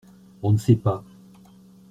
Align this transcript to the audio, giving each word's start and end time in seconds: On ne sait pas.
On 0.41 0.51
ne 0.53 0.57
sait 0.57 0.77
pas. 0.77 1.03